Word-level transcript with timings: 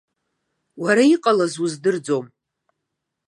Уара 0.83 1.03
иҟалаз 1.13 1.53
уздырӡом!? 1.63 2.25